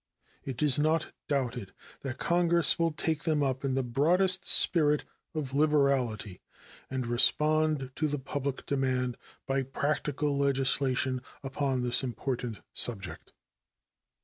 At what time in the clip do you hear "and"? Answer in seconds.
6.89-7.05